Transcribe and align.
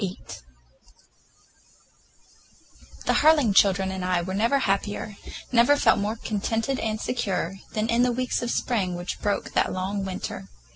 VIII 0.01 0.19
THE 3.05 3.13
Harling 3.13 3.55
children 3.55 3.91
and 3.91 4.03
I 4.03 4.23
were 4.23 4.33
never 4.33 4.57
happier, 4.57 5.15
never 5.51 5.75
felt 5.77 5.99
more 5.99 6.15
contented 6.15 6.79
and 6.79 6.99
secure, 6.99 7.57
than 7.73 7.87
in 7.87 8.01
the 8.01 8.11
weeks 8.11 8.41
of 8.41 8.49
spring 8.49 8.95
which 8.95 9.21
broke 9.21 9.53
that 9.53 9.71
long 9.71 10.03
winter. 10.03 10.47